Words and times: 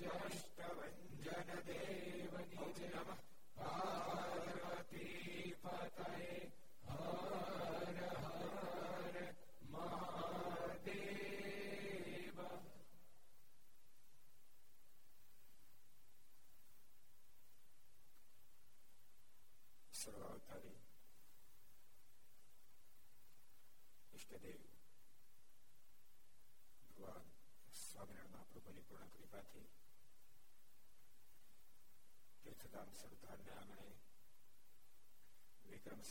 rejoice 0.00 0.49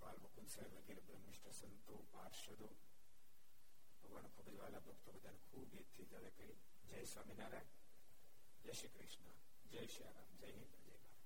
بال 0.00 0.16
مکن 0.22 0.48
سے 0.48 0.62
وغیرہ 0.72 1.00
برمشت 1.06 1.48
سنتو 1.54 2.00
پارشدو 2.10 2.68
بھگوان 4.02 4.26
خوبی 4.36 4.54
والا 4.56 4.78
بھکتوں 4.78 5.12
کو 5.12 5.18
دن 5.24 5.36
خوب 5.44 5.74
ایتھی 5.76 6.04
جلے 6.10 6.30
کری 6.36 6.54
جائے 6.90 7.04
سوامی 7.06 7.34
نارا 7.34 7.60
جائے 8.64 8.74
شی 8.74 8.88
کرشنا 8.88 9.32
جائے 9.72 9.86
شی 9.86 10.04
آرام 10.04 10.36
جائے 10.40 10.52
ہند 10.52 10.86
جائے 10.86 10.98
بار 10.98 11.16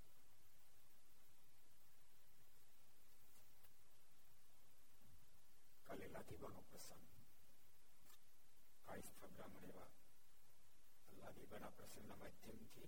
کالی 5.87 6.09
لاتی 6.09 6.37
بانو 6.41 6.61
پرسن 6.71 7.05
کائی 8.87 9.03
سفر 9.03 9.37
برامنے 9.37 9.73
با 9.75 9.83
اللہ 9.83 11.37
دی 11.37 11.47
بنا 11.51 11.71
پرسن 11.77 12.09
نمائی 12.09 12.33
تیم 12.43 12.65
تھی 12.75 12.87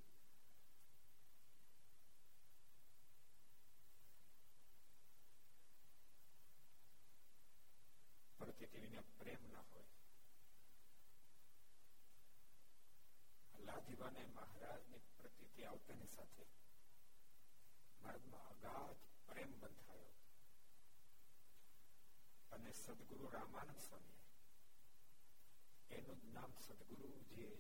સાધીવાને 13.84 14.22
મહારાજની 14.26 15.00
પ્રતિતિ 15.14 15.64
આવતાની 15.64 16.06
સાથે 16.08 16.44
મહારાજમાં 18.02 18.46
અગાધ 18.46 19.02
પ્રેમ 19.26 19.52
બંધાયો 19.54 20.14
અને 22.52 22.72
સદગુરુ 22.74 23.28
રામાનંદ 23.30 23.80
સ્વામી 23.80 24.22
એનું 25.90 26.24
નામ 26.30 26.56
સદગુરુ 26.60 27.10
જે 27.30 27.50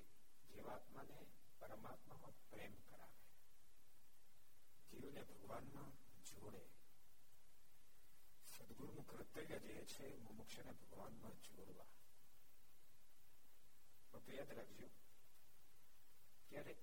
જીવાત્માને 0.48 1.20
પરમાત્મામાં 1.60 2.40
પ્રેમ 2.48 2.74
કરાવે 2.82 3.22
જીવને 4.92 5.26
ભગવાનમાં 5.26 5.92
જોડે 6.30 6.64
સદગુરુનું 8.52 9.06
કર્તવ્ય 9.06 9.58
જે 9.60 9.78
છે 9.88 10.12
મુમુક્ષને 10.18 10.72
ભગવાનમાં 10.74 11.38
જોડવા 11.46 11.90
યાદ 14.34 14.52
રાખજો 14.54 15.03
اولہ 16.60 16.78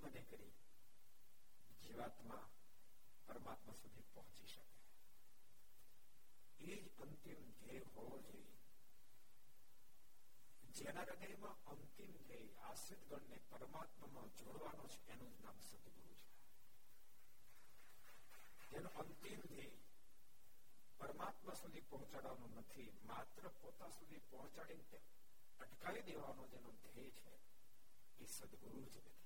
پہچی 0.00 0.44
سک 4.46 4.66
ہو 7.96 8.18
જેના 10.78 11.04
હૃદયમાં 11.04 11.56
અંતિમ 11.66 12.12
ધ્યેય 12.18 12.58
આશ્રિત 12.64 13.02
ગણને 13.08 13.38
પરમાત્મામાં 13.46 14.30
જોડવાનો 14.38 14.84
છે 14.92 15.00
એનું 15.08 15.30
જ 15.30 15.38
નામ 15.40 15.58
સદગુરુ 15.60 16.14
છે 18.60 18.68
જેનો 18.70 18.90
અંતિમ 18.96 19.40
ધ્યેય 19.44 19.80
પરમાત્મા 21.00 21.56
સુધી 21.56 21.84
પહોંચાડવાનો 21.84 22.46
નથી 22.54 22.90
માત્ર 23.04 23.44
પોતા 23.56 23.90
સુધી 23.92 24.22
પહોંચાડીને 24.26 25.00
અટકાવી 25.60 26.04
દેવાનો 26.04 26.46
જેનો 26.48 26.70
ધ્યેય 26.76 27.12
છે 27.18 27.32
એ 28.20 28.26
સદગુરુ 28.28 28.84
જ 28.84 28.96
નથી 28.98 29.16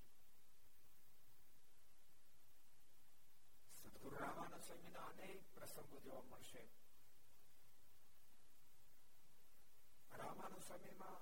સદગુરુ 3.83 4.15
રામાનંદ 4.17 4.63
સ્વામીના 4.63 5.07
અનેક 5.09 5.45
પ્રસંગો 5.53 5.97
જોવા 5.99 6.25
મળશે 6.29 6.63
રામાનુ 10.13 10.59
સમયમાં 10.61 11.21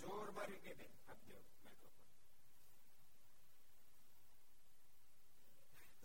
જોર 0.00 0.28
મારી 0.32 0.60
કે 0.60 0.72
બેન 0.74 0.92
આપજો 1.06 1.38
માઇક્રોફોન 1.58 2.14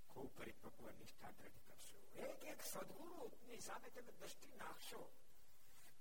خوب 0.20 0.36
در 0.36 0.52
پکوان 0.52 0.94
دستی 4.22 4.48
نکشو 4.48 5.04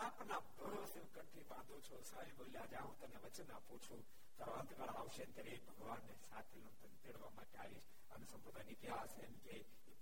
આપના 0.00 0.40
ભરોસે 0.50 1.00
કંઠી 1.06 1.46
બાંધો 1.46 1.78
છો 1.82 1.98
સાહેબ 2.04 2.36
બોલ્યા 2.36 2.68
જાઉં 2.68 2.94
તને 2.98 3.22
વચન 3.22 3.50
આપું 3.52 3.80
છું 3.80 4.04
તારો 4.38 4.54
અંતકાળ 4.56 4.92
આવશે 4.94 5.26
ત્યારે 5.28 5.56
ભગવાનને 5.64 6.14
સાથે 6.20 6.56
લંતન 6.60 6.94
તેડવા 7.00 7.32
માટે 7.32 7.58
આવીશ 7.58 7.88
અને 8.10 8.24
સંપ્રદાય 8.26 8.70
ઇતિહાસ 8.70 9.14
એમ 9.20 9.34
કે 9.40 9.56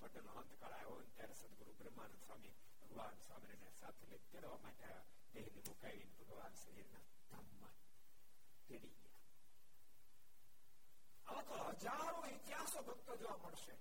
પટેલ 0.01 0.29
અંતકાળ 0.35 0.75
આવ્યો 0.75 1.01
ત્યારે 1.11 1.37
સદગુરુ 1.37 1.73
બ્રહ્માનંદ 1.79 2.21
સ્વામી 2.21 2.55
ભગવાન 2.83 3.17
સ્વામીને 3.23 3.69
સાથે 3.75 4.05
લઈ 4.07 4.23
તેડવા 4.27 4.61
માટે 4.61 4.85
આવ્યા 4.87 5.07
દેહને 5.35 5.61
મુકાવીને 5.63 6.15
ભગવાન 6.19 6.55
શરીરના 6.59 7.05
ધામમાં 7.27 7.77
તેડી 8.69 8.95
ગયા 8.97 9.21
હવે 11.27 11.43
તો 11.49 11.57
હજારો 11.81 12.21
ઇતિહાસો 12.31 12.81
ભક્તો 12.85 13.13
જોવા 13.19 13.41
મળશે 13.45 13.75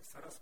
سی 0.00 0.40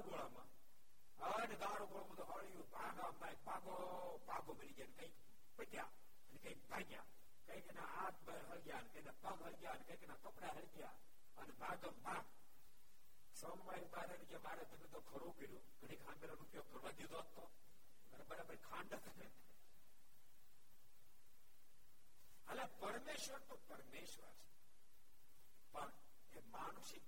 تو 23.49 23.55
پرمیشور 23.67 24.31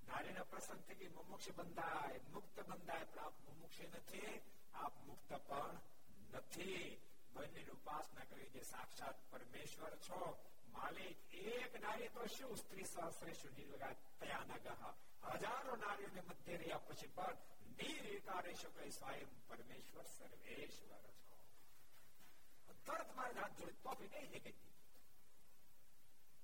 مدر 0.08 0.60
سروشی 0.68 1.52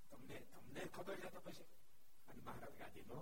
تم 0.10 0.26
نے 0.26 0.40
خبر 0.94 1.16
جاتا 1.16 1.40
گاجی 2.80 3.02
نا 3.08 3.22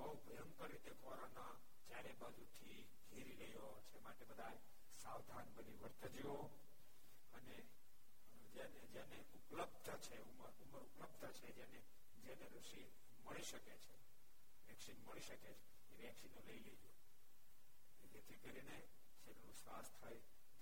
બહુ 0.00 0.08
ભયંકર 0.22 0.68
રીતે 0.68 0.92
કોરોના 0.96 1.52
ચારે 1.88 2.12
બાજુથી 2.18 2.80
ઘેરી 3.08 3.36
રહ્યો 3.36 3.70
છે 3.86 4.00
માટે 4.00 4.24
બધા 4.24 4.54
સાવધાન 4.98 5.48
બની 5.54 5.78
વર્તજો 5.80 6.34
અને 7.32 7.56
જેને 8.54 8.82
જેને 8.92 9.18
ઉપલબ્ધ 9.32 9.96
છે 10.04 10.20
ઉંમર 10.22 10.52
ઉંમર 10.58 10.84
ઉપલબ્ધ 10.84 11.40
છે 11.40 11.54
જેને 11.54 11.80
જેને 12.24 12.46
રસી 12.52 12.86
મળી 13.24 13.44
શકે 13.44 13.74
છે 13.80 13.96
વેક્સિન 14.68 14.98
મળી 15.00 15.22
શકે 15.22 15.38
છે 15.40 15.54
એ 15.92 16.00
વેક્સિનો 16.00 16.40
લઈ 16.42 16.62
લેજો 16.62 16.92
જેથી 18.12 18.38
કરીને 18.38 18.78
શરીરનું 19.16 19.56
સ્વાસ્થ્ય 19.56 20.14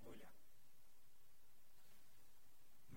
بولیا 0.04 0.28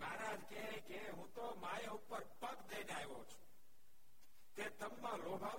ماراج 0.00 0.53
کہ 0.87 0.99
ہوں 1.11 1.27
تو 1.33 1.53
میپر 1.57 2.23
پگ 2.39 2.67
دے 2.69 2.83
چھ 2.83 3.48
تما 4.79 5.15
لو 5.17 5.37
بھاؤ 5.37 5.57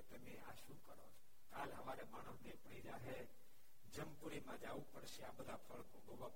پڑی 2.56 2.82
جا 2.82 2.98
جمپوری 3.86 4.40
میں 4.46 4.58
جا 4.62 4.74
پڑے 4.92 5.24
آ 5.24 5.32
بھگا 5.38 5.56
فل 5.68 5.82
کو 5.84 6.00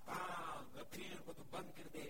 بھگ 0.06 1.42
بند 1.52 1.70
کر 1.78 1.88
دے 1.94 2.10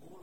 موڑ 0.00 0.22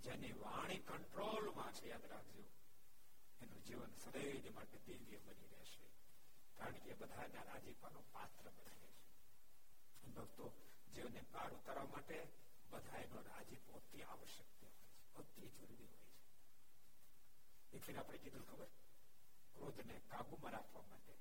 જેને 0.00 0.30
વાણી 0.38 0.84
કંટ્રોલમાં 0.84 1.72
છે 1.74 1.88
યાદ 1.88 2.06
રાખજો 2.12 2.44
એનું 3.40 3.64
જીવન 3.64 3.96
સદૈવને 3.96 4.50
માટે 4.50 4.82
દિવ્ય 4.86 5.18
બની 5.24 5.50
રહેશે 5.54 5.88
કારણ 6.58 6.78
કે 6.84 6.96
બધાના 7.00 7.44
રાજીપાનો 7.44 8.04
પાત્ર 8.12 8.52
બની 8.52 8.78
રહેશે 8.84 10.14
ભક્તો 10.14 10.46
જીવનને 10.94 11.26
પાર 11.32 11.50
ઉતારવા 11.52 11.90
માટે 11.90 12.20
બધા 12.70 13.00
એનો 13.00 13.24
રાજીપો 13.24 13.80
અતિ 13.80 14.06
આવશ્યક 14.06 14.54
છે 14.54 14.70
અતિ 15.16 15.50
જરૂરી 15.50 15.90
હોય 15.96 16.14
છે 17.68 17.76
એટલે 17.76 17.98
આપણે 17.98 18.22
કીધું 18.22 18.48
ખબર 18.48 18.70
ક્રોધને 19.56 20.00
કાબુમાં 20.08 20.54
રાખવા 20.54 20.86
માટે 20.86 21.20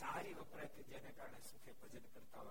ساری 0.00 0.32
وپتیجنگ 0.34 1.20
ہو 2.32 2.50